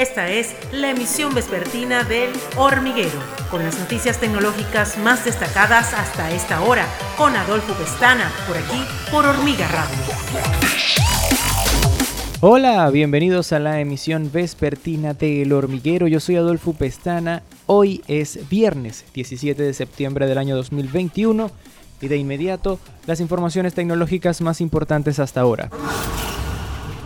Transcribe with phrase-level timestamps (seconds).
[0.00, 6.62] Esta es la emisión vespertina del Hormiguero, con las noticias tecnológicas más destacadas hasta esta
[6.62, 6.86] hora,
[7.18, 9.98] con Adolfo Pestana, por aquí, por Hormiga Radio.
[12.40, 16.08] Hola, bienvenidos a la emisión vespertina de El Hormiguero.
[16.08, 17.42] Yo soy Adolfo Pestana.
[17.66, 21.50] Hoy es viernes 17 de septiembre del año 2021
[22.00, 25.68] y de inmediato las informaciones tecnológicas más importantes hasta ahora.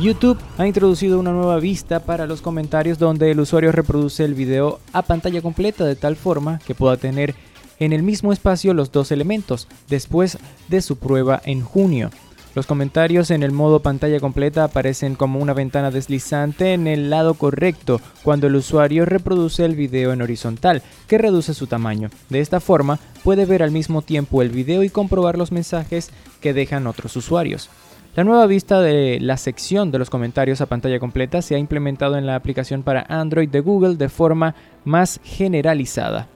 [0.00, 4.78] YouTube ha introducido una nueva vista para los comentarios donde el usuario reproduce el video
[4.92, 7.34] a pantalla completa de tal forma que pueda tener
[7.80, 12.10] en el mismo espacio los dos elementos después de su prueba en junio.
[12.54, 17.34] Los comentarios en el modo pantalla completa aparecen como una ventana deslizante en el lado
[17.34, 22.08] correcto cuando el usuario reproduce el video en horizontal, que reduce su tamaño.
[22.28, 26.54] De esta forma, puede ver al mismo tiempo el video y comprobar los mensajes que
[26.54, 27.68] dejan otros usuarios.
[28.16, 32.16] La nueva vista de la sección de los comentarios a pantalla completa se ha implementado
[32.16, 36.26] en la aplicación para Android de Google de forma más generalizada.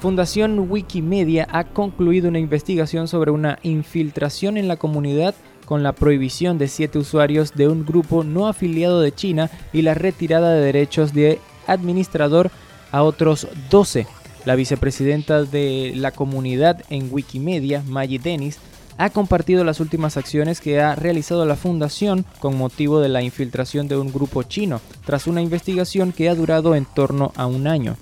[0.00, 5.34] Fundación Wikimedia ha concluido una investigación sobre una infiltración en la comunidad
[5.66, 9.94] con la prohibición de siete usuarios de un grupo no afiliado de China y la
[9.94, 12.50] retirada de derechos de administrador
[12.90, 14.06] a otros 12.
[14.46, 18.58] La vicepresidenta de la comunidad en Wikimedia, Maggie Dennis,
[18.98, 23.88] ha compartido las últimas acciones que ha realizado la fundación con motivo de la infiltración
[23.88, 27.96] de un grupo chino, tras una investigación que ha durado en torno a un año.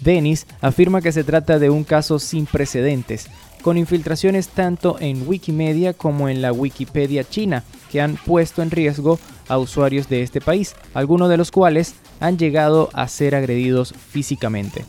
[0.00, 3.28] Dennis afirma que se trata de un caso sin precedentes,
[3.60, 9.18] con infiltraciones tanto en Wikimedia como en la Wikipedia china, que han puesto en riesgo
[9.48, 14.86] a usuarios de este país, algunos de los cuales han llegado a ser agredidos físicamente.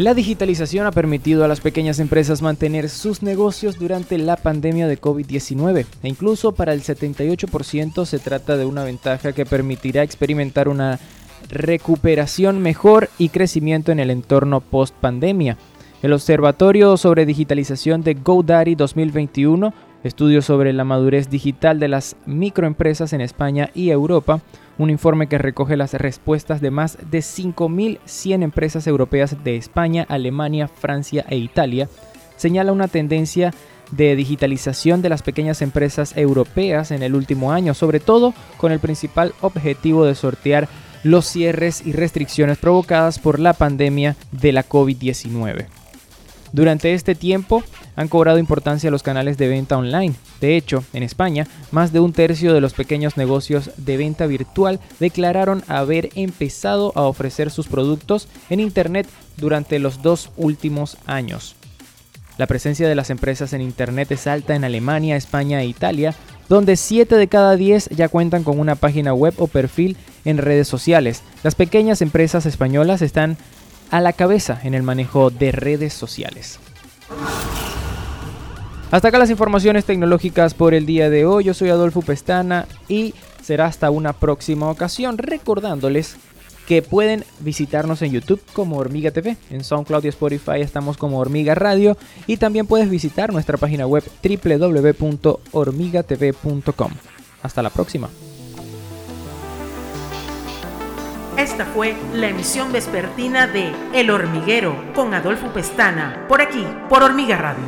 [0.00, 4.98] La digitalización ha permitido a las pequeñas empresas mantener sus negocios durante la pandemia de
[4.98, 10.98] COVID-19 e incluso para el 78% se trata de una ventaja que permitirá experimentar una
[11.50, 15.58] recuperación mejor y crecimiento en el entorno post pandemia.
[16.02, 23.12] El Observatorio sobre Digitalización de GoDaddy 2021, estudio sobre la madurez digital de las microempresas
[23.12, 24.40] en España y Europa,
[24.80, 30.68] un informe que recoge las respuestas de más de 5.100 empresas europeas de España, Alemania,
[30.68, 31.86] Francia e Italia,
[32.36, 33.52] señala una tendencia
[33.90, 38.80] de digitalización de las pequeñas empresas europeas en el último año, sobre todo con el
[38.80, 40.66] principal objetivo de sortear
[41.02, 45.66] los cierres y restricciones provocadas por la pandemia de la COVID-19.
[46.52, 47.62] Durante este tiempo
[48.00, 50.14] han cobrado importancia los canales de venta online.
[50.40, 54.80] De hecho, en España, más de un tercio de los pequeños negocios de venta virtual
[55.00, 59.06] declararon haber empezado a ofrecer sus productos en Internet
[59.36, 61.56] durante los dos últimos años.
[62.38, 66.14] La presencia de las empresas en Internet es alta en Alemania, España e Italia,
[66.48, 70.68] donde 7 de cada 10 ya cuentan con una página web o perfil en redes
[70.68, 71.22] sociales.
[71.42, 73.36] Las pequeñas empresas españolas están
[73.90, 76.58] a la cabeza en el manejo de redes sociales.
[78.90, 81.44] Hasta acá las informaciones tecnológicas por el día de hoy.
[81.44, 86.16] Yo soy Adolfo Pestana y será hasta una próxima ocasión recordándoles
[86.66, 91.54] que pueden visitarnos en YouTube como Hormiga TV, en SoundCloud y Spotify estamos como Hormiga
[91.54, 96.92] Radio y también puedes visitar nuestra página web www.hormigatv.com.
[97.42, 98.10] Hasta la próxima.
[101.36, 107.36] Esta fue la emisión vespertina de El Hormiguero con Adolfo Pestana, por aquí, por Hormiga
[107.36, 107.62] Radio.